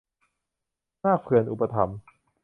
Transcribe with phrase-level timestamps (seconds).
[1.03, 1.99] นาคเผื่อนอุปถัมภ์